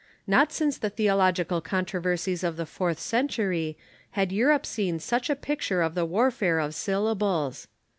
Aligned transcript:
Not 0.25 0.51
since 0.51 0.79
the 0.79 0.89
theological 0.89 1.61
controversies 1.61 2.43
of 2.43 2.57
the 2.57 2.65
fourth 2.65 2.99
century 2.99 3.77
had 4.17 4.31
Europe 4.31 4.65
seen 4.65 4.97
such 4.97 5.29
a 5.29 5.35
picture 5.35 5.83
of 5.83 5.93
the 5.93 6.05
warfare 6.05 6.57
of 6.57 6.73
syllables. 6.73 7.67